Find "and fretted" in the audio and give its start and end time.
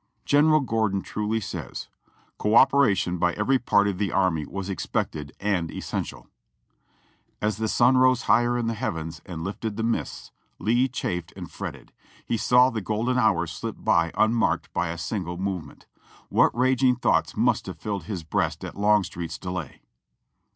11.35-11.93